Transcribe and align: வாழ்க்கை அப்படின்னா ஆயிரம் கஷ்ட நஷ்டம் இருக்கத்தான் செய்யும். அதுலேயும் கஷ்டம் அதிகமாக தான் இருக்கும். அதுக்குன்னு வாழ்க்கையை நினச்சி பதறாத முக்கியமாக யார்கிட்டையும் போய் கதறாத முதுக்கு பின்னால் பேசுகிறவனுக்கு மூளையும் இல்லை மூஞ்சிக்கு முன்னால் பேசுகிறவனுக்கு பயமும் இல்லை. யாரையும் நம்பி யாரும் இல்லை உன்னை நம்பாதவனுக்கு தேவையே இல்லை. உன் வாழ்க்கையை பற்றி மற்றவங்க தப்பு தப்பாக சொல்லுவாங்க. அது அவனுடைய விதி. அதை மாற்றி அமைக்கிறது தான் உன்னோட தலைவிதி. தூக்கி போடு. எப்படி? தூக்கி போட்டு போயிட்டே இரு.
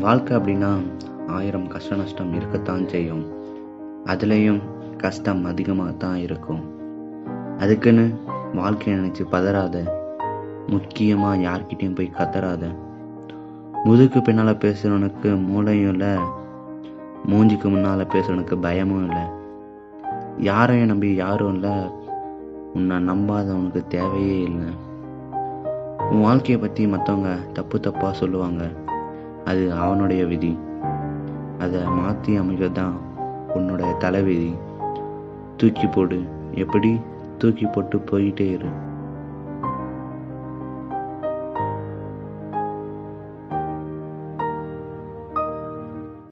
வாழ்க்கை 0.00 0.36
அப்படின்னா 0.36 0.82
ஆயிரம் 1.28 1.66
கஷ்ட 1.66 1.96
நஷ்டம் 1.96 2.32
இருக்கத்தான் 2.32 2.88
செய்யும். 2.88 3.24
அதுலேயும் 4.06 4.60
கஷ்டம் 4.96 5.44
அதிகமாக 5.44 5.92
தான் 5.92 6.16
இருக்கும். 6.16 6.62
அதுக்குன்னு 7.58 8.14
வாழ்க்கையை 8.54 9.00
நினச்சி 9.00 9.24
பதறாத 9.30 9.84
முக்கியமாக 10.68 11.36
யார்கிட்டையும் 11.36 11.94
போய் 11.94 12.16
கதறாத 12.18 12.64
முதுக்கு 13.84 14.22
பின்னால் 14.22 14.60
பேசுகிறவனுக்கு 14.64 15.46
மூளையும் 15.46 15.92
இல்லை 15.92 16.12
மூஞ்சிக்கு 17.24 17.68
முன்னால் 17.70 18.10
பேசுகிறவனுக்கு 18.12 18.56
பயமும் 18.60 19.04
இல்லை. 19.04 19.24
யாரையும் 20.38 20.86
நம்பி 20.86 21.14
யாரும் 21.14 21.54
இல்லை 21.54 21.74
உன்னை 22.74 22.96
நம்பாதவனுக்கு 22.96 23.86
தேவையே 23.86 24.40
இல்லை. 24.40 24.68
உன் 26.10 26.20
வாழ்க்கையை 26.20 26.60
பற்றி 26.60 26.86
மற்றவங்க 26.86 27.52
தப்பு 27.52 27.78
தப்பாக 27.78 28.10
சொல்லுவாங்க. 28.10 28.81
அது 29.44 29.72
அவனுடைய 29.72 30.24
விதி. 30.24 30.58
அதை 31.58 31.84
மாற்றி 31.84 32.38
அமைக்கிறது 32.38 32.72
தான் 32.72 32.96
உன்னோட 33.54 33.96
தலைவிதி. 33.96 34.54
தூக்கி 35.56 35.86
போடு. 35.86 36.24
எப்படி? 36.54 37.00
தூக்கி 37.38 37.66
போட்டு 37.66 37.98
போயிட்டே 37.98 38.50
இரு. 38.50 38.90